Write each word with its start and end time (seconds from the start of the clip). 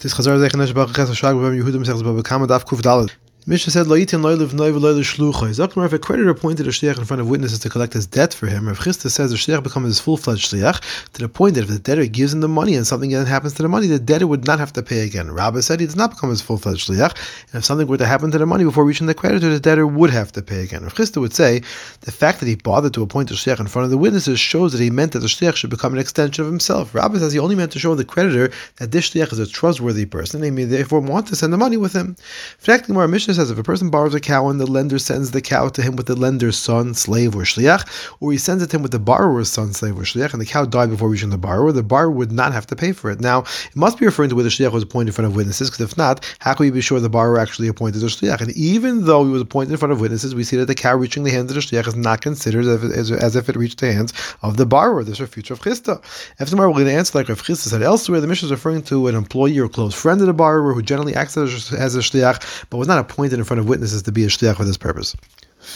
Das 0.00 0.14
Chazar 0.14 0.38
sagt, 0.38 0.56
Nesh 0.56 0.72
Baruch 0.72 0.94
Ches, 0.94 1.16
Shag, 1.16 1.34
Bebem 1.34 1.54
Yehudim, 1.54 1.84
Sech, 1.84 1.96
Bebem 1.96 2.22
Kama, 2.22 2.46
Daf, 2.46 2.64
Kuf, 2.64 2.80
Dalet. 2.82 3.18
Mishnah 3.46 3.72
said, 3.72 3.86
"Lo'itin 3.86 4.20
lo'iliv 4.20 4.50
noiv 4.50 4.78
lo'iliv 4.78 5.04
shluchai." 5.04 5.54
Zakmar, 5.54 5.86
if 5.86 5.92
a 5.94 5.98
creditor 5.98 6.28
appointed 6.28 6.66
a 6.66 6.70
shliach 6.70 6.98
in 6.98 7.04
front 7.06 7.22
of 7.22 7.30
witnesses 7.30 7.58
to 7.60 7.70
collect 7.70 7.94
his 7.94 8.06
debt 8.06 8.34
for 8.34 8.46
him, 8.46 8.66
Rav 8.66 8.78
Chisda 8.78 9.10
says 9.10 9.30
the 9.30 9.36
shliach 9.36 9.62
becomes 9.62 9.86
his 9.86 10.00
full-fledged 10.00 10.50
shliach 10.50 10.82
to 11.14 11.22
the 11.22 11.30
point 11.30 11.54
that 11.54 11.62
if 11.62 11.68
the 11.68 11.78
debtor 11.78 12.04
gives 12.06 12.34
him 12.34 12.40
the 12.40 12.48
money 12.48 12.74
and 12.74 12.86
something 12.86 13.10
happens 13.10 13.54
to 13.54 13.62
the 13.62 13.68
money, 13.68 13.86
the 13.86 13.98
debtor 13.98 14.26
would 14.26 14.46
not 14.46 14.58
have 14.58 14.72
to 14.74 14.82
pay 14.82 15.00
again. 15.00 15.30
Rabbah 15.30 15.62
said 15.62 15.80
he 15.80 15.86
does 15.86 15.96
not 15.96 16.10
become 16.10 16.28
his 16.28 16.42
full-fledged 16.42 16.88
shliach, 16.88 17.14
and 17.52 17.60
if 17.60 17.64
something 17.64 17.86
were 17.86 17.96
to 17.96 18.04
happen 18.04 18.30
to 18.32 18.38
the 18.38 18.44
money 18.44 18.64
before 18.64 18.84
reaching 18.84 19.06
the 19.06 19.14
creditor, 19.14 19.48
the 19.48 19.60
debtor 19.60 19.86
would 19.86 20.10
have 20.10 20.30
to 20.32 20.42
pay 20.42 20.62
again. 20.62 20.82
Rav 20.82 20.94
Chisda 20.94 21.18
would 21.18 21.32
say 21.32 21.62
the 22.02 22.12
fact 22.12 22.40
that 22.40 22.46
he 22.46 22.56
bothered 22.56 22.92
to 22.94 23.02
appoint 23.02 23.30
a 23.30 23.34
shliach 23.34 23.60
in 23.60 23.66
front 23.66 23.84
of 23.84 23.90
the 23.90 23.96
witnesses 23.96 24.38
shows 24.38 24.72
that 24.72 24.80
he 24.82 24.90
meant 24.90 25.12
that 25.12 25.20
the 25.20 25.26
shliach 25.26 25.54
should 25.56 25.70
become 25.70 25.94
an 25.94 26.00
extension 26.00 26.44
of 26.44 26.50
himself. 26.50 26.94
Rabbah 26.94 27.20
says 27.20 27.32
he 27.32 27.38
only 27.38 27.54
meant 27.54 27.72
to 27.72 27.78
show 27.78 27.94
the 27.94 28.04
creditor 28.04 28.50
that 28.76 28.90
this 28.90 29.08
shliach 29.08 29.32
is 29.32 29.38
a 29.38 29.46
trustworthy 29.46 30.04
person, 30.04 30.42
and 30.42 30.44
he 30.44 30.50
may 30.50 30.64
therefore 30.64 31.00
want 31.00 31.28
to 31.28 31.36
send 31.36 31.50
the 31.50 31.56
money 31.56 31.78
with 31.78 31.94
him. 31.94 32.08
In 32.08 32.16
Fact, 32.58 32.90
Mishnah 32.90 33.37
says 33.38 33.50
if 33.50 33.58
a 33.58 33.62
person 33.62 33.90
borrows 33.90 34.14
a 34.14 34.20
cow 34.20 34.48
and 34.48 34.60
the 34.60 34.66
lender 34.66 34.98
sends 34.98 35.30
the 35.30 35.40
cow 35.40 35.68
to 35.68 35.82
him 35.82 35.96
with 35.96 36.06
the 36.06 36.14
lender's 36.14 36.56
son, 36.56 36.94
slave, 36.94 37.34
or 37.34 37.42
shliach, 37.42 37.86
or 38.20 38.32
he 38.32 38.38
sends 38.38 38.62
it 38.62 38.70
to 38.70 38.76
him 38.76 38.82
with 38.82 38.92
the 38.92 38.98
borrower's 38.98 39.48
son, 39.48 39.72
slave, 39.72 39.98
or 39.98 40.02
shliach, 40.02 40.32
and 40.32 40.42
the 40.42 40.46
cow 40.46 40.64
died 40.64 40.90
before 40.90 41.08
reaching 41.08 41.30
the 41.30 41.38
borrower, 41.38 41.72
the 41.72 41.82
borrower 41.82 42.10
would 42.10 42.32
not 42.32 42.52
have 42.52 42.66
to 42.66 42.76
pay 42.76 42.92
for 42.92 43.10
it. 43.10 43.20
Now, 43.20 43.40
it 43.40 43.76
must 43.76 43.98
be 43.98 44.06
referring 44.06 44.30
to 44.30 44.36
whether 44.36 44.48
shliach 44.48 44.72
was 44.72 44.82
appointed 44.82 45.08
in 45.08 45.12
front 45.14 45.30
of 45.30 45.36
witnesses, 45.36 45.70
because 45.70 45.92
if 45.92 45.96
not, 45.96 46.24
how 46.40 46.54
can 46.54 46.66
we 46.66 46.70
be 46.70 46.80
sure 46.80 47.00
the 47.00 47.08
borrower 47.08 47.38
actually 47.38 47.68
appointed 47.68 48.02
a 48.02 48.06
shliach? 48.06 48.40
And 48.40 48.50
even 48.52 49.04
though 49.04 49.24
he 49.24 49.30
was 49.30 49.42
appointed 49.42 49.72
in 49.72 49.78
front 49.78 49.92
of 49.92 50.00
witnesses, 50.00 50.34
we 50.34 50.44
see 50.44 50.56
that 50.56 50.66
the 50.66 50.74
cow 50.74 50.94
reaching 50.96 51.24
the 51.24 51.30
hands 51.30 51.50
of 51.50 51.54
the 51.54 51.60
shliach 51.60 51.86
is 51.86 51.96
not 51.96 52.20
considered 52.20 52.66
as 52.66 53.36
if, 53.36 53.48
it 53.48 53.56
reached 53.56 53.80
the 53.80 53.92
hands 53.92 54.12
of 54.42 54.56
the 54.56 54.66
borrower. 54.66 55.04
This 55.04 55.14
is 55.14 55.20
a 55.20 55.26
future 55.26 55.54
of 55.54 55.60
Chisda. 55.60 56.02
If 56.38 56.48
tomorrow, 56.48 56.68
we're 56.68 56.76
going 56.76 56.86
to 56.86 56.92
answer 56.94 57.18
like 57.18 57.28
Rav 57.28 57.42
Chisda 57.42 57.68
said 57.68 57.82
elsewhere. 57.82 58.20
The 58.20 58.26
Mishnah 58.26 58.46
is 58.46 58.52
referring 58.52 58.82
to 58.82 59.06
an 59.06 59.14
employee 59.14 59.58
or 59.58 59.68
close 59.68 59.94
friend 59.94 60.20
of 60.20 60.26
the 60.26 60.32
borrower 60.32 60.72
who 60.72 60.82
generally 60.82 61.14
acts 61.14 61.36
as 61.36 61.72
as 61.72 61.94
a 61.94 62.00
shliach, 62.00 62.66
but 62.70 62.78
was 62.78 62.88
not 62.88 62.98
appointed 62.98 63.17
in 63.38 63.44
front 63.44 63.60
of 63.60 63.68
witnesses 63.68 64.02
to 64.02 64.12
be 64.12 64.24
a 64.24 64.28
shliach 64.28 64.56
for 64.56 64.64
this 64.64 64.76
purpose. 64.76 65.16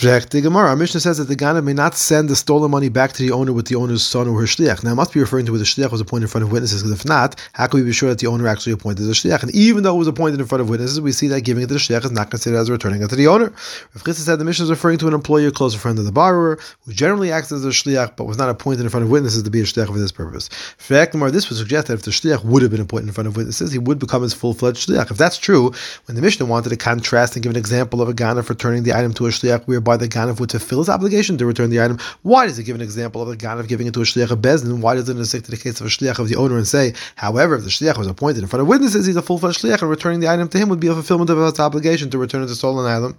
The 0.01 0.41
Gemara, 0.43 0.71
our 0.71 0.77
Mishnah 0.77 0.99
says 0.99 1.19
that 1.19 1.29
the 1.29 1.37
Ganav 1.37 1.63
may 1.63 1.75
not 1.75 1.95
send 1.95 2.29
the 2.29 2.35
stolen 2.35 2.73
money 2.73 2.89
back 2.89 3.13
to 3.13 3.23
the 3.23 3.31
owner 3.31 3.53
with 3.53 3.67
the 3.69 3.77
owner's 3.77 4.03
son 4.03 4.27
or 4.27 4.41
her 4.41 4.47
shliach. 4.47 4.83
Now, 4.83 4.93
it 4.93 4.97
must 4.97 5.13
be 5.13 5.21
referring 5.21 5.47
to 5.47 5.53
whether 5.53 5.63
the 5.63 5.69
shliach 5.69 5.93
was 5.93 6.01
appointed 6.01 6.25
in 6.25 6.29
front 6.29 6.45
of 6.45 6.51
witnesses, 6.51 6.83
because 6.83 6.99
if 6.99 7.07
not, 7.07 7.41
how 7.53 7.69
can 7.69 7.79
we 7.79 7.87
be 7.87 7.93
sure 7.93 8.09
that 8.09 8.19
the 8.19 8.27
owner 8.27 8.49
actually 8.49 8.73
appointed 8.73 9.05
the 9.05 9.13
shliach? 9.13 9.43
And 9.43 9.55
even 9.55 9.85
though 9.85 9.95
it 9.95 9.99
was 9.99 10.09
appointed 10.09 10.41
in 10.41 10.47
front 10.47 10.61
of 10.61 10.69
witnesses, 10.69 11.01
we 11.01 11.13
see 11.13 11.29
that 11.29 11.43
giving 11.43 11.63
it 11.63 11.69
to 11.69 11.75
the 11.75 11.79
shliach 11.79 12.05
is 12.05 12.11
not 12.11 12.31
considered 12.31 12.59
as 12.59 12.69
returning 12.69 13.01
it 13.01 13.11
to 13.11 13.17
the 13.17 13.29
owner. 13.29 13.51
Rav 13.95 14.03
Chisda 14.03 14.15
said 14.15 14.41
the 14.41 14.45
Mishnah 14.45 14.65
is 14.65 14.71
referring 14.71 14.99
to 14.99 15.07
an 15.09 15.15
employee 15.15 15.47
or 15.47 15.53
closer 15.53 15.79
friend 15.79 15.97
of 15.99 16.05
the 16.05 16.11
borrower, 16.11 16.59
who 16.85 16.93
generally 16.93 17.31
acts 17.31 17.53
as 17.53 17.65
a 17.65 17.69
shliach, 17.69 18.17
but 18.17 18.25
was 18.25 18.39
not 18.39 18.49
appointed 18.49 18.81
in 18.83 18.89
front 18.89 19.05
of 19.05 19.11
witnesses 19.11 19.45
to 19.45 19.51
be 19.51 19.61
a 19.61 19.65
shliach 19.65 19.87
for 19.87 19.99
this 19.99 20.11
purpose. 20.11 20.49
For 20.79 21.07
Gemara, 21.07 21.31
this 21.31 21.49
would 21.49 21.59
suggest 21.59 21.87
that 21.87 21.95
if 21.95 22.03
the 22.03 22.11
shliach 22.11 22.45
would 22.45 22.63
have 22.63 22.73
been 22.73 22.81
appointed 22.81 23.07
in 23.07 23.13
front 23.13 23.29
of 23.29 23.37
witnesses, 23.37 23.71
he 23.71 23.79
would 23.79 24.01
become 24.01 24.23
his 24.23 24.35
full-fledged 24.35 24.89
shliach. 24.89 25.13
If 25.13 25.19
that's 25.19 25.39
true, 25.39 25.73
when 26.07 26.17
the 26.17 26.23
Mishnah 26.23 26.47
wanted 26.47 26.71
to 26.71 26.77
contrast 26.77 27.37
and 27.37 27.43
give 27.43 27.51
an 27.51 27.57
example 27.57 28.03
of 28.03 28.09
a 28.09 28.15
Ganav 28.15 28.49
returning 28.49 28.83
the 28.83 28.95
item 28.97 29.15
to 29.15 29.27
a 29.27 29.31
shliach, 29.31 29.82
whereby 29.83 29.97
the 29.97 30.09
Ganav 30.09 30.39
would 30.41 30.51
fulfill 30.51 30.79
his 30.79 30.89
obligation 30.89 31.37
to 31.39 31.47
return 31.47 31.71
the 31.71 31.83
item. 31.83 31.99
Why 32.23 32.47
does 32.47 32.59
it 32.59 32.65
give 32.65 32.77
an 32.77 32.83
example 32.83 33.21
of 33.21 33.29
the 33.29 33.37
Ganav 33.37 33.69
giving 33.69 33.87
it 33.87 33.95
to 33.95 34.01
a 34.01 34.05
shliach 34.05 34.31
of 34.31 34.39
Beis 34.39 34.63
Din? 34.63 34.81
Why 34.81 34.95
does 34.95 35.09
it 35.09 35.25
stick 35.27 35.43
to 35.45 35.51
the 35.51 35.57
case 35.57 35.81
of 35.81 35.87
a 35.87 35.91
shliach 35.91 36.19
of 36.19 36.29
the 36.29 36.37
owner 36.37 36.57
and 36.57 36.67
say, 36.67 36.95
however, 37.17 37.57
if 37.57 37.65
the 37.65 37.71
shliach 37.71 37.99
was 37.99 38.07
appointed 38.07 38.43
in 38.43 38.49
front 38.49 38.63
of 38.63 38.69
witnesses, 38.69 39.07
he's 39.07 39.17
a 39.17 39.23
full-fledged 39.23 39.61
shliach, 39.61 39.83
and 39.83 39.91
returning 39.91 40.21
the 40.21 40.29
item 40.29 40.49
to 40.49 40.59
him 40.59 40.69
would 40.69 40.81
be 40.81 40.87
a 40.87 40.95
fulfillment 40.95 41.31
of 41.31 41.39
his 41.39 41.59
obligation 41.59 42.11
to 42.11 42.19
return 42.19 42.43
the 42.47 42.55
stolen 42.55 42.87
item. 42.87 43.19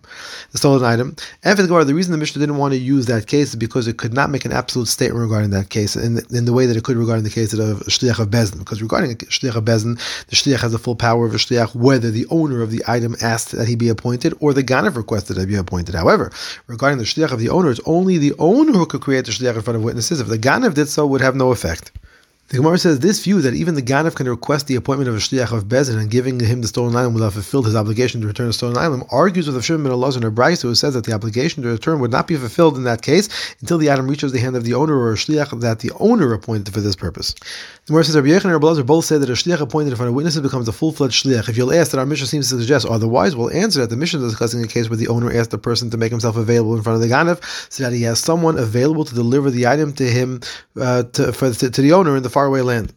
The 0.52 0.58
stolen 0.58 0.84
item. 0.84 1.16
And 1.44 1.58
for 1.58 1.64
the 1.64 1.84
the 1.84 1.94
reason 1.94 2.12
the 2.12 2.18
Mishnah 2.18 2.40
didn't 2.40 2.58
want 2.58 2.74
to 2.74 2.80
use 2.80 3.08
that 3.08 3.28
case 3.28 3.50
is 3.50 3.56
because 3.56 3.88
it 3.88 3.98
could 3.98 4.14
not 4.14 4.30
make 4.30 4.46
an 4.46 4.52
absolute 4.52 4.88
statement 4.88 5.22
regarding 5.22 5.50
that 5.52 5.70
case 5.70 5.96
in 5.96 6.16
the, 6.16 6.26
in 6.32 6.46
the 6.46 6.54
way 6.54 6.66
that 6.66 6.78
it 6.78 6.84
could 6.84 6.98
regarding 6.98 7.24
the 7.24 7.30
case 7.30 7.52
of 7.54 7.60
shliach 7.60 8.20
of 8.20 8.30
Beis 8.30 8.52
Din. 8.52 8.60
Because 8.60 8.82
regarding 8.82 9.12
a 9.12 9.16
shliach 9.16 9.56
of 9.56 9.66
Beis 9.66 9.84
Din, 9.84 9.96
the 10.28 10.36
shliach 10.36 10.62
has 10.62 10.72
the 10.72 10.80
full 10.80 10.96
power 10.96 11.26
of 11.26 11.34
a 11.34 11.38
shliach, 11.38 11.76
whether 11.76 12.12
the 12.12 12.26
owner 12.30 12.62
of 12.62 12.72
the 12.72 12.84
item 12.88 13.16
asked 13.22 13.52
that 13.52 13.68
he 13.68 13.76
be 13.76 13.90
appointed 13.90 14.34
or 14.40 14.54
the 14.54 14.64
Ganav 14.64 14.96
requested 14.96 15.36
that 15.36 15.42
he 15.42 15.48
be 15.48 15.56
appointed. 15.56 15.96
However, 15.96 16.32
regarding 16.68 17.00
the 17.00 17.06
shliach 17.06 17.32
of 17.32 17.40
the 17.40 17.50
owner, 17.50 17.70
it's 17.70 17.80
only 17.86 18.18
the 18.18 18.34
owner 18.40 18.74
who 18.74 18.86
could 18.86 19.02
create 19.02 19.26
the 19.26 19.32
shliach 19.32 19.56
in 19.56 19.62
front 19.62 19.78
of 19.78 19.84
witnesses. 19.84 20.20
If 20.20 20.28
the 20.28 20.38
Ganav 20.38 20.74
did 20.74 20.88
so, 20.88 21.06
would 21.06 21.22
have 21.22 21.36
no 21.36 21.52
effect. 21.52 21.92
The 22.54 22.60
Gemara 22.60 22.78
says 22.78 23.00
this 23.00 23.24
view 23.24 23.42
that 23.42 23.56
even 23.56 23.74
the 23.74 23.82
Ganav 23.82 24.14
can 24.14 24.30
request 24.30 24.68
the 24.68 24.76
appointment 24.76 25.10
of 25.10 25.16
a 25.16 25.18
shliach 25.18 25.52
of 25.58 25.64
Beis 25.64 25.90
Din 25.90 25.98
and 25.98 26.08
giving 26.08 26.40
him 26.40 26.62
the 26.62 26.68
stolen 26.68 26.96
item 26.96 27.16
will 27.16 27.24
have 27.24 27.34
fulfilled 27.34 27.66
his 27.66 27.76
obligation 27.76 28.22
to 28.22 28.28
return 28.28 28.46
the 28.46 28.54
stolen 28.54 28.78
item 28.78 29.04
argues 29.10 29.48
with 29.48 29.56
the 29.56 29.62
Shimon 29.64 29.82
ben 29.82 29.92
Elazar 29.92 30.24
and 30.24 30.62
who 30.62 30.76
says 30.76 30.94
that 30.94 31.04
the 31.04 31.14
obligation 31.14 31.64
to 31.64 31.70
return 31.70 32.00
would 32.00 32.12
not 32.12 32.28
be 32.28 32.36
fulfilled 32.36 32.78
in 32.78 32.84
that 32.84 33.02
case 33.02 33.28
until 33.62 33.80
the 33.80 33.90
item 33.90 34.08
reaches 34.08 34.34
the 34.34 34.40
hand 34.40 34.56
of 34.56 34.66
the 34.66 34.76
owner 34.76 34.96
or 34.96 35.14
a 35.14 35.16
shliach 35.16 35.60
that 35.62 35.80
the 35.80 35.92
owner 36.00 36.32
appointed 36.32 36.72
for 36.72 36.80
this 36.80 36.96
purpose. 36.96 37.34
The 37.34 37.88
Gemara 37.88 38.04
says 38.04 38.16
Rabbi 38.16 38.28
Yochanan 38.28 38.44
and 38.44 38.54
Rabbi 38.54 38.68
Elazar 38.68 38.86
both 38.86 39.06
say 39.06 39.18
that 39.18 39.28
a 39.28 39.34
shliach 39.34 39.60
appointed 39.60 39.90
in 39.90 39.96
front 39.96 40.10
of 40.10 40.14
witnesses 40.14 40.42
becomes 40.42 40.68
a 40.68 40.72
full-fledged 40.72 41.26
shliach. 41.26 41.50
If 41.50 41.58
you'll 41.58 41.74
ask 41.74 41.90
that 41.90 41.98
our 41.98 42.06
Mishnah 42.06 42.28
seems 42.28 42.52
to 42.52 42.60
suggest 42.60 42.86
otherwise, 42.86 43.36
we'll 43.36 43.50
answer 43.50 43.80
that 43.80 43.90
the 43.90 43.98
Mishnah 43.98 44.20
is 44.20 44.30
discussing 44.30 44.64
a 44.64 44.68
case 44.68 44.92
where 44.92 44.98
the 44.98 45.08
owner 45.08 45.34
asked 45.34 45.50
the 45.50 45.58
person 45.58 45.90
to 45.90 45.98
make 45.98 46.12
himself 46.12 46.38
available 46.38 46.76
in 46.76 46.84
front 46.84 47.02
of 47.02 47.02
the 47.02 47.12
Ganav 47.12 47.42
so 47.74 47.84
that 47.84 47.94
he 47.94 48.04
has 48.04 48.20
someone 48.20 48.60
available 48.60 49.06
to 49.06 49.16
deliver 49.16 49.50
the 49.50 49.66
item 49.66 49.92
to 49.94 50.04
him 50.04 50.40
uh, 50.80 51.02
to, 51.02 51.34
for, 51.34 51.52
to, 51.52 51.72
to 51.72 51.82
the 51.82 51.94
owner 51.94 52.16
in 52.16 52.22
the 52.22 52.43
faraway 52.44 52.62
land. 52.62 52.92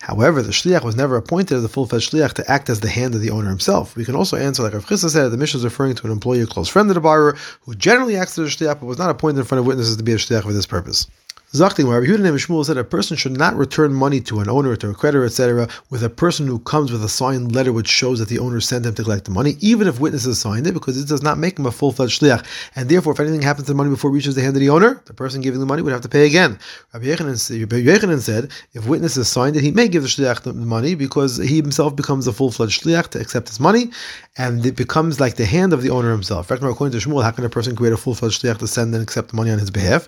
However, 0.00 0.42
the 0.42 0.50
shliach 0.50 0.84
was 0.84 0.94
never 0.94 1.16
appointed 1.16 1.54
as 1.54 1.62
the 1.62 1.68
full-fledged 1.70 2.12
shliach 2.12 2.34
to 2.34 2.50
act 2.50 2.68
as 2.68 2.80
the 2.80 2.88
hand 2.88 3.14
of 3.14 3.22
the 3.22 3.30
owner 3.30 3.48
himself. 3.48 3.96
We 3.96 4.04
can 4.04 4.14
also 4.14 4.36
answer, 4.36 4.62
like 4.62 4.74
Rav 4.74 4.84
Chisda 4.84 5.08
said, 5.08 5.28
the 5.28 5.38
Mishnah 5.38 5.58
is 5.58 5.64
referring 5.64 5.94
to 5.94 6.06
an 6.06 6.12
employee 6.12 6.42
or 6.42 6.46
close 6.46 6.68
friend 6.68 6.90
of 6.90 6.94
the 6.94 7.00
borrower 7.00 7.36
who 7.62 7.74
generally 7.74 8.16
acts 8.16 8.38
as 8.38 8.54
a 8.54 8.56
shliach 8.56 8.80
but 8.80 8.86
was 8.86 8.98
not 8.98 9.08
appointed 9.08 9.38
in 9.38 9.46
front 9.46 9.60
of 9.60 9.66
witnesses 9.66 9.96
to 9.96 10.02
be 10.02 10.12
a 10.12 10.16
shliach 10.16 10.42
for 10.42 10.52
this 10.52 10.66
purpose. 10.66 11.06
Zachting, 11.52 11.90
Rabbi 11.90 12.06
Yehuda 12.06 12.28
and 12.28 12.38
Shmuel 12.38 12.64
said 12.64 12.76
a 12.76 12.84
person 12.84 13.16
should 13.16 13.36
not 13.36 13.56
return 13.56 13.92
money 13.92 14.20
to 14.20 14.38
an 14.38 14.48
owner, 14.48 14.76
to 14.76 14.90
a 14.90 14.94
creditor, 14.94 15.24
etc., 15.24 15.68
with 15.90 16.04
a 16.04 16.08
person 16.08 16.46
who 16.46 16.60
comes 16.60 16.92
with 16.92 17.02
a 17.02 17.08
signed 17.08 17.52
letter 17.52 17.72
which 17.72 17.88
shows 17.88 18.20
that 18.20 18.28
the 18.28 18.38
owner 18.38 18.60
sent 18.60 18.86
him 18.86 18.94
to 18.94 19.02
collect 19.02 19.24
the 19.24 19.32
money, 19.32 19.56
even 19.58 19.88
if 19.88 19.98
witnesses 19.98 20.40
signed 20.40 20.68
it, 20.68 20.74
because 20.74 20.96
it 20.96 21.08
does 21.08 21.24
not 21.24 21.38
make 21.38 21.58
him 21.58 21.66
a 21.66 21.72
full-fledged 21.72 22.20
shliach. 22.20 22.46
And 22.76 22.88
therefore, 22.88 23.14
if 23.14 23.18
anything 23.18 23.42
happens 23.42 23.66
to 23.66 23.72
the 23.72 23.76
money 23.76 23.90
before 23.90 24.12
it 24.12 24.14
reaches 24.14 24.36
the 24.36 24.42
hand 24.42 24.54
of 24.54 24.60
the 24.60 24.68
owner, 24.68 25.02
the 25.06 25.12
person 25.12 25.40
giving 25.40 25.58
the 25.58 25.66
money 25.66 25.82
would 25.82 25.92
have 25.92 26.02
to 26.02 26.08
pay 26.08 26.24
again. 26.24 26.56
Rabbi 26.94 27.06
Yochanan 27.06 28.20
said, 28.20 28.50
if 28.72 28.86
witnesses 28.86 29.26
signed 29.26 29.56
it, 29.56 29.64
he 29.64 29.72
may 29.72 29.88
give 29.88 30.04
the 30.04 30.08
shliach 30.08 30.42
the 30.42 30.52
money 30.52 30.94
because 30.94 31.38
he 31.38 31.56
himself 31.56 31.96
becomes 31.96 32.28
a 32.28 32.32
full-fledged 32.32 32.84
shliach 32.84 33.08
to 33.08 33.20
accept 33.20 33.48
his 33.48 33.58
money, 33.58 33.90
and 34.38 34.64
it 34.64 34.76
becomes 34.76 35.18
like 35.18 35.34
the 35.34 35.46
hand 35.46 35.72
of 35.72 35.82
the 35.82 35.90
owner 35.90 36.12
himself. 36.12 36.48
According 36.48 36.92
to 36.92 37.04
Shmuel, 37.04 37.24
how 37.24 37.32
can 37.32 37.44
a 37.44 37.50
person 37.50 37.74
create 37.74 37.92
a 37.92 37.96
full-fledged 37.96 38.40
shliach 38.40 38.58
to 38.58 38.68
send 38.68 38.94
and 38.94 39.02
accept 39.02 39.34
money 39.34 39.50
on 39.50 39.58
his 39.58 39.72
behalf? 39.72 40.06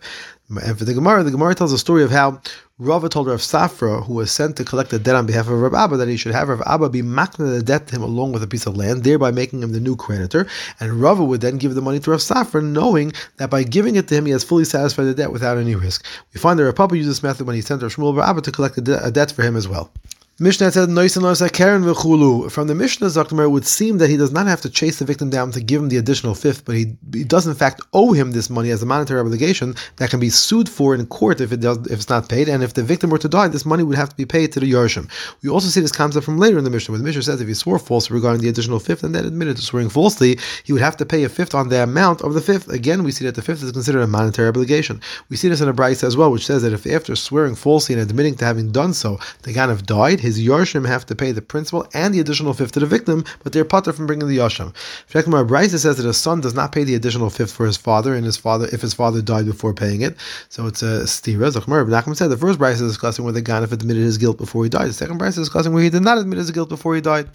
And 0.48 0.78
for 0.78 0.84
the 0.84 0.92
Gemara, 0.92 1.22
the 1.24 1.30
Gemara 1.32 1.54
tells 1.54 1.72
a 1.72 1.78
story 1.78 2.04
of 2.04 2.10
how 2.10 2.40
Rava 2.78 3.08
told 3.08 3.26
Rav 3.26 3.38
Safra, 3.38 4.04
who 4.04 4.14
was 4.14 4.30
sent 4.30 4.56
to 4.56 4.64
collect 4.64 4.90
the 4.90 4.98
debt 4.98 5.14
on 5.14 5.26
behalf 5.26 5.46
of 5.48 5.60
Rav 5.60 5.74
Abba, 5.74 5.96
that 5.96 6.08
he 6.08 6.16
should 6.16 6.32
have 6.32 6.48
Rav 6.48 6.62
Abba 6.66 6.90
be 6.90 7.02
makna 7.02 7.56
the 7.56 7.62
debt 7.62 7.86
to 7.88 7.96
him 7.96 8.02
along 8.02 8.32
with 8.32 8.42
a 8.42 8.46
piece 8.46 8.66
of 8.66 8.76
land, 8.76 9.04
thereby 9.04 9.30
making 9.30 9.62
him 9.62 9.72
the 9.72 9.80
new 9.80 9.96
creditor. 9.96 10.46
And 10.80 11.00
Rava 11.00 11.24
would 11.24 11.40
then 11.40 11.58
give 11.58 11.74
the 11.74 11.82
money 11.82 12.00
to 12.00 12.10
Rav 12.10 12.20
Safra, 12.20 12.62
knowing 12.62 13.12
that 13.36 13.50
by 13.50 13.62
giving 13.62 13.96
it 13.96 14.08
to 14.08 14.14
him, 14.14 14.26
he 14.26 14.32
has 14.32 14.44
fully 14.44 14.64
satisfied 14.64 15.04
the 15.04 15.14
debt 15.14 15.32
without 15.32 15.58
any 15.58 15.74
risk. 15.74 16.04
We 16.34 16.40
find 16.40 16.58
that 16.58 16.64
Rav 16.64 16.74
Papa 16.74 16.96
used 16.96 17.08
this 17.08 17.22
method 17.22 17.46
when 17.46 17.56
he 17.56 17.62
sent 17.62 17.82
Rav 17.82 17.94
Shmuel 17.94 18.16
Rav 18.16 18.28
Abba 18.28 18.42
to 18.42 18.52
collect 18.52 18.78
a, 18.78 18.80
de- 18.80 19.04
a 19.04 19.10
debt 19.10 19.32
for 19.32 19.42
him 19.42 19.56
as 19.56 19.68
well. 19.68 19.90
Mishnah 20.38 20.72
said 20.72 21.52
Karen. 21.52 21.82
From 21.82 22.66
the 22.66 22.74
Mishnah, 22.74 23.06
Zakmer 23.08 23.50
would 23.50 23.66
seem 23.66 23.98
that 23.98 24.08
he 24.08 24.16
does 24.16 24.32
not 24.32 24.46
have 24.46 24.62
to 24.62 24.70
chase 24.70 24.98
the 24.98 25.04
victim 25.04 25.28
down 25.28 25.50
to 25.52 25.60
give 25.60 25.82
him 25.82 25.90
the 25.90 25.98
additional 25.98 26.34
fifth, 26.34 26.64
but 26.64 26.74
he, 26.74 26.96
he 27.12 27.22
does 27.22 27.46
in 27.46 27.54
fact 27.54 27.82
owe 27.92 28.12
him 28.12 28.32
this 28.32 28.48
money 28.48 28.70
as 28.70 28.82
a 28.82 28.86
monetary 28.86 29.20
obligation 29.20 29.74
that 29.96 30.08
can 30.08 30.20
be 30.20 30.30
sued 30.30 30.70
for 30.70 30.94
in 30.94 31.04
court 31.06 31.42
if 31.42 31.52
it 31.52 31.60
does 31.60 31.76
if 31.86 31.92
it's 31.92 32.08
not 32.08 32.30
paid. 32.30 32.48
And 32.48 32.62
if 32.62 32.72
the 32.72 32.82
victim 32.82 33.10
were 33.10 33.18
to 33.18 33.28
die, 33.28 33.48
this 33.48 33.66
money 33.66 33.82
would 33.82 33.98
have 33.98 34.08
to 34.08 34.16
be 34.16 34.24
paid 34.24 34.52
to 34.52 34.60
the 34.60 34.72
Yarshim. 34.72 35.10
We 35.42 35.50
also 35.50 35.68
see 35.68 35.80
this 35.80 35.92
concept 35.92 36.24
from 36.24 36.38
later 36.38 36.56
in 36.56 36.64
the 36.64 36.70
Mishnah, 36.70 36.92
where 36.92 36.98
the 36.98 37.04
Mishnah 37.04 37.22
says 37.24 37.42
if 37.42 37.46
he 37.46 37.54
swore 37.54 37.78
falsely 37.78 38.14
regarding 38.14 38.40
the 38.40 38.48
additional 38.48 38.80
fifth 38.80 39.04
and 39.04 39.14
then 39.14 39.26
admitted 39.26 39.58
to 39.58 39.62
swearing 39.62 39.90
falsely, 39.90 40.38
he 40.64 40.72
would 40.72 40.82
have 40.82 40.96
to 40.96 41.04
pay 41.04 41.24
a 41.24 41.28
fifth 41.28 41.54
on 41.54 41.68
the 41.68 41.82
amount 41.82 42.22
of 42.22 42.32
the 42.32 42.40
fifth. 42.40 42.70
Again, 42.70 43.04
we 43.04 43.12
see 43.12 43.26
that 43.26 43.34
the 43.34 43.42
fifth 43.42 43.62
is 43.62 43.70
considered 43.70 44.00
a 44.00 44.06
monetary 44.06 44.48
obligation. 44.48 45.02
We 45.28 45.36
see 45.36 45.48
this 45.48 45.60
in 45.60 45.68
a 45.68 45.74
Brisa 45.74 46.04
as 46.04 46.16
well, 46.16 46.32
which 46.32 46.46
says 46.46 46.62
that 46.62 46.72
if 46.72 46.86
after 46.86 47.14
swearing 47.16 47.54
falsely 47.54 47.94
and 47.94 48.02
admitting 48.02 48.34
to 48.36 48.46
having 48.46 48.72
done 48.72 48.94
so, 48.94 49.20
the 49.42 49.52
Ganav 49.52 49.84
died, 49.84 50.21
his 50.22 50.40
Yarshim 50.40 50.86
have 50.86 51.04
to 51.06 51.14
pay 51.14 51.32
the 51.32 51.42
principal 51.42 51.86
and 51.92 52.14
the 52.14 52.20
additional 52.20 52.54
fifth 52.54 52.72
to 52.72 52.80
the 52.80 52.86
victim, 52.86 53.24
but 53.42 53.52
they're 53.52 53.64
putter 53.64 53.92
from 53.92 54.06
bringing 54.06 54.28
the 54.28 54.38
asham. 54.38 54.72
Shekmar 55.10 55.46
Brisa 55.46 55.78
says 55.78 55.96
that 55.98 56.06
a 56.06 56.14
son 56.14 56.40
does 56.40 56.54
not 56.54 56.72
pay 56.72 56.84
the 56.84 56.94
additional 56.94 57.28
fifth 57.28 57.52
for 57.52 57.66
his 57.66 57.76
father, 57.76 58.14
and 58.14 58.24
his 58.24 58.36
father 58.36 58.68
if 58.72 58.80
his 58.80 58.94
father 58.94 59.20
died 59.20 59.46
before 59.46 59.74
paying 59.74 60.00
it. 60.00 60.16
So 60.48 60.66
it's 60.66 60.82
a 60.82 61.02
stira. 61.04 61.50
Zachmar 61.50 61.84
Nachman 61.84 62.16
said 62.16 62.28
the 62.28 62.36
first 62.36 62.58
Brisa 62.58 62.82
is 62.82 62.92
discussing 62.92 63.24
where 63.24 63.34
the 63.34 63.42
Ganef 63.42 63.72
admitted 63.72 64.02
his 64.02 64.16
guilt 64.16 64.38
before 64.38 64.64
he 64.64 64.70
died. 64.70 64.88
The 64.88 64.94
second 64.94 65.18
Brisa 65.18 65.28
is 65.28 65.48
discussing 65.48 65.72
where 65.72 65.82
he 65.82 65.90
did 65.90 66.02
not 66.02 66.18
admit 66.18 66.38
his 66.38 66.50
guilt 66.50 66.68
before 66.68 66.94
he 66.94 67.00
died. 67.00 67.28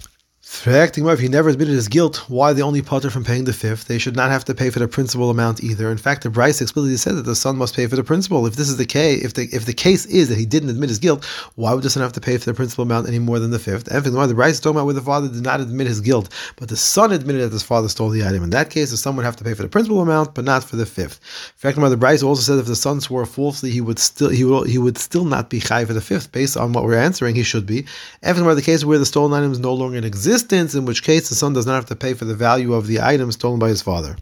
If 0.50 1.20
he 1.20 1.28
never 1.28 1.50
admitted 1.50 1.74
his 1.74 1.88
guilt, 1.88 2.30
why 2.30 2.52
they 2.52 2.62
only 2.62 2.82
potter 2.82 3.10
from 3.10 3.24
paying 3.24 3.44
the 3.44 3.54
fifth? 3.54 3.86
They 3.88 3.98
should 3.98 4.16
not 4.16 4.32
have 4.32 4.44
to 4.46 4.56
pay 4.56 4.70
for 4.70 4.80
the 4.80 4.88
principal 4.88 5.30
amount 5.30 5.64
either. 5.64 5.92
In 5.92 5.98
fact, 5.98 6.24
the 6.24 6.30
Brisa 6.30 6.62
explicitly 6.62 6.98
said 6.98 7.16
that 7.16 7.26
the 7.26 7.36
son 7.36 7.58
must 7.58 7.76
pay 7.76 7.86
for 7.88 7.96
the 7.96 8.04
principal. 8.04 8.46
If 8.46 8.56
this 8.56 8.68
is 8.70 8.78
the 8.78 8.86
case, 8.86 9.24
if 9.24 9.34
the 9.34 9.44
if 9.52 9.66
the 9.66 9.74
case 9.74 10.06
is 10.06 10.30
that 10.30 10.38
he 10.38 10.46
didn't 10.46 10.70
admit 10.70 10.90
his 10.90 11.00
guilt, 11.00 11.26
why 11.56 11.74
would 11.74 11.84
the 11.84 11.90
son 11.90 12.04
have 12.04 12.14
to 12.14 12.22
pay 12.22 12.38
for 12.38 12.46
the 12.46 12.54
principal 12.54 12.84
amount 12.84 13.08
any 13.08 13.20
more 13.20 13.40
than 13.40 13.52
the 13.52 13.60
fifth? 13.60 13.88
And 13.88 14.04
the 14.04 14.10
Brisa 14.10 14.50
is 14.50 14.60
talking 14.60 14.78
about 14.78 14.86
where 14.86 14.94
the 14.94 15.02
father 15.02 15.28
did 15.28 15.44
not 15.44 15.62
admit 15.62 15.88
his 15.88 16.02
guilt, 16.02 16.34
but 16.56 16.70
the 16.70 16.78
son 16.78 17.12
admitted 17.12 17.44
that 17.44 17.54
his 17.54 17.64
father 17.64 17.90
stole 17.90 18.10
the 18.10 18.26
item. 18.26 18.44
In 18.44 18.50
that 18.52 18.70
case, 18.70 18.92
the 18.92 18.98
son 18.98 19.16
would 19.16 19.26
have 19.26 19.36
to 19.38 19.44
pay 19.44 19.54
for 19.54 19.64
the 19.64 19.70
principal 19.70 20.02
amount, 20.02 20.34
but 20.34 20.46
not 20.46 20.64
for 20.64 20.76
the 20.76 20.86
fifth. 20.86 21.20
In 21.56 21.60
fact, 21.60 21.78
the 21.78 21.98
Brisa 21.98 22.24
also 22.24 22.42
said 22.42 22.60
if 22.60 22.68
the 22.68 22.76
son 22.76 23.00
swore 23.00 23.26
falsely, 23.26 23.70
he 23.70 23.82
would 23.82 24.00
still 24.00 24.30
he 24.30 24.44
will 24.44 24.64
he 24.64 24.78
would 24.78 24.98
still 24.98 25.26
not 25.26 25.50
be 25.50 25.60
high 25.60 25.86
for 25.86 25.94
the 25.94 26.02
fifth. 26.02 26.32
Based 26.32 26.58
on 26.58 26.74
what 26.74 26.84
we're 26.84 26.96
answering, 26.96 27.36
he 27.36 27.44
should 27.44 27.66
be. 27.66 27.86
And 28.22 28.38
the 28.38 28.62
case 28.62 28.84
where 28.84 29.00
the 29.00 29.06
stolen 29.06 29.34
item 29.34 29.52
is 29.52 29.60
no 29.60 29.74
longer 29.74 29.98
in 29.98 30.04
existence, 30.04 30.37
in 30.76 30.86
which 30.86 31.04
case 31.04 31.30
the 31.30 31.36
son 31.36 31.54
does 31.54 31.66
not 31.66 31.76
have 31.76 31.86
to 31.88 31.96
pay 31.96 32.14
for 32.14 32.26
the 32.26 32.36
value 32.36 32.74
of 32.74 32.88
the 32.88 33.02
item 33.02 33.32
stolen 33.32 33.60
by 33.60 33.70
his 33.70 33.82
father. 33.82 34.16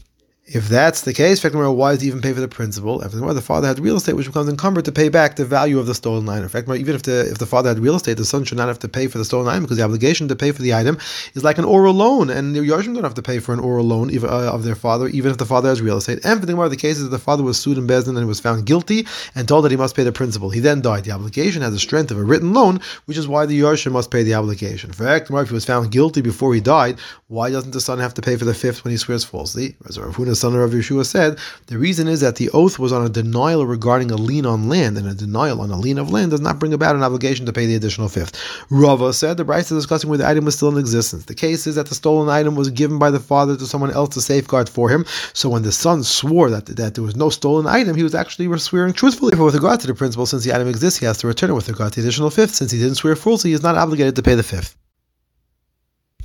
If 0.47 0.69
that's 0.69 1.01
the 1.01 1.13
case, 1.13 1.43
why 1.43 1.93
does 1.93 2.01
he 2.01 2.07
even 2.07 2.21
pay 2.21 2.31
for 2.31 2.39
the 2.39 2.47
principal? 2.47 2.99
Furthermore, 2.99 3.33
the 3.33 3.41
father 3.41 3.67
had 3.67 3.79
real 3.79 3.95
estate 3.95 4.13
which 4.13 4.27
becomes 4.27 4.47
encumbered 4.47 4.85
to 4.85 4.91
pay 4.91 5.09
back 5.09 5.37
the 5.37 5.45
value 5.45 5.79
of 5.79 5.87
the 5.87 5.95
stolen 5.95 6.29
item. 6.29 6.47
Fact, 6.49 6.69
even 6.69 6.93
if 6.93 7.01
the 7.01 7.21
if 7.31 7.39
the 7.39 7.47
father 7.47 7.69
had 7.69 7.79
real 7.79 7.95
estate, 7.95 8.17
the 8.17 8.25
son 8.25 8.43
should 8.43 8.59
not 8.59 8.67
have 8.67 8.77
to 8.79 8.87
pay 8.87 9.07
for 9.07 9.17
the 9.17 9.25
stolen 9.25 9.47
item 9.47 9.63
because 9.63 9.77
the 9.77 9.83
obligation 9.83 10.27
to 10.27 10.35
pay 10.35 10.51
for 10.51 10.61
the 10.61 10.75
item 10.75 10.99
is 11.33 11.43
like 11.43 11.57
an 11.57 11.65
oral 11.65 11.95
loan, 11.95 12.29
and 12.29 12.55
the 12.55 12.59
Yarshim 12.59 12.93
don't 12.93 13.03
have 13.03 13.15
to 13.15 13.23
pay 13.23 13.39
for 13.39 13.53
an 13.53 13.59
oral 13.59 13.85
loan 13.85 14.15
uh, 14.15 14.27
of 14.27 14.63
their 14.63 14.75
father, 14.75 15.07
even 15.07 15.31
if 15.31 15.39
the 15.39 15.47
father 15.47 15.67
has 15.67 15.81
real 15.81 15.97
estate. 15.97 16.23
And 16.23 16.39
for 16.39 16.45
the 16.45 16.69
the 16.69 16.77
case 16.77 16.97
is 16.97 17.03
that 17.05 17.09
the 17.09 17.17
father 17.17 17.41
was 17.41 17.59
sued 17.59 17.79
in 17.79 17.87
Beis 17.87 18.05
Din 18.05 18.15
and 18.15 18.27
was 18.27 18.39
found 18.39 18.67
guilty 18.67 19.07
and 19.33 19.47
told 19.47 19.65
that 19.65 19.71
he 19.71 19.77
must 19.77 19.95
pay 19.95 20.03
the 20.03 20.11
principal. 20.11 20.51
He 20.51 20.59
then 20.59 20.79
died. 20.79 21.05
The 21.05 21.11
obligation 21.11 21.63
has 21.63 21.73
the 21.73 21.79
strength 21.79 22.11
of 22.11 22.19
a 22.19 22.23
written 22.23 22.53
loan, 22.53 22.81
which 23.05 23.17
is 23.17 23.27
why 23.27 23.47
the 23.47 23.59
Yarshim 23.59 23.93
must 23.93 24.11
pay 24.11 24.21
the 24.21 24.35
obligation. 24.35 24.91
Fact, 24.93 25.31
if 25.31 25.47
he 25.47 25.53
was 25.55 25.65
found 25.65 25.91
guilty 25.91 26.21
before 26.21 26.53
he 26.53 26.61
died, 26.61 26.99
why 27.29 27.49
doesn't 27.49 27.71
the 27.71 27.81
son 27.81 27.97
have 27.97 28.13
to 28.13 28.21
pay 28.21 28.35
for 28.35 28.45
the 28.45 28.53
fifth 28.53 28.83
when 28.83 28.91
he 28.91 28.97
swears 28.97 29.23
falsely? 29.23 29.75
Rav 30.43 30.51
Huna, 30.51 30.53
son 30.53 30.61
of 30.61 30.71
Yeshua, 30.71 31.05
said, 31.05 31.39
the 31.67 31.77
reason 31.77 32.07
is 32.07 32.21
that 32.21 32.35
the 32.35 32.49
oath 32.51 32.77
was 32.79 32.91
on 32.91 33.05
a 33.05 33.09
denial 33.09 33.65
regarding 33.65 34.11
a 34.11 34.15
lien 34.15 34.45
on 34.45 34.69
land, 34.69 34.97
and 34.97 35.07
a 35.07 35.13
denial 35.13 35.61
on 35.61 35.71
a 35.71 35.77
lien 35.77 35.97
of 35.97 36.11
land 36.11 36.31
does 36.31 36.41
not 36.41 36.59
bring 36.59 36.73
about 36.73 36.95
an 36.95 37.03
obligation 37.03 37.45
to 37.45 37.53
pay 37.53 37.65
the 37.65 37.75
additional 37.75 38.09
fifth. 38.09 38.37
Rava 38.69 39.13
said 39.13 39.37
the 39.37 39.45
Brisa 39.45 39.71
is 39.71 39.83
discussing 39.83 40.09
where 40.09 40.17
the 40.17 40.27
item 40.27 40.45
was 40.45 40.55
still 40.55 40.69
in 40.69 40.77
existence. 40.77 41.25
The 41.25 41.35
case 41.35 41.67
is 41.67 41.75
that 41.75 41.87
the 41.87 41.95
stolen 41.95 42.29
item 42.29 42.55
was 42.55 42.69
given 42.69 42.99
by 42.99 43.11
the 43.11 43.19
father 43.19 43.55
to 43.57 43.65
someone 43.65 43.91
else 43.91 44.09
to 44.15 44.21
safeguard 44.21 44.69
for 44.69 44.89
him. 44.89 45.05
So 45.33 45.49
when 45.49 45.63
the 45.63 45.71
son 45.71 46.03
swore 46.03 46.49
that, 46.49 46.65
that 46.65 46.95
there 46.95 47.03
was 47.03 47.15
no 47.15 47.29
stolen 47.29 47.67
item, 47.67 47.95
he 47.95 48.03
was 48.03 48.15
actually 48.15 48.55
swearing 48.57 48.93
truthfully. 48.93 49.35
With 49.35 49.55
regard 49.55 49.79
to 49.81 49.87
the 49.87 49.93
principle, 49.93 50.25
since 50.25 50.43
the 50.43 50.53
item 50.53 50.67
exists, 50.67 50.99
he 50.99 51.05
has 51.05 51.17
to 51.19 51.27
return 51.27 51.49
it 51.49 51.53
with 51.53 51.69
regard 51.69 51.93
to 51.93 52.01
the 52.01 52.07
additional 52.07 52.29
fifth. 52.29 52.55
Since 52.55 52.71
he 52.71 52.79
didn't 52.79 52.95
swear 52.95 53.15
falsely, 53.15 53.51
he 53.51 53.53
is 53.53 53.63
not 53.63 53.75
obligated 53.75 54.15
to 54.15 54.23
pay 54.23 54.35
the 54.35 54.43
fifth. 54.43 54.75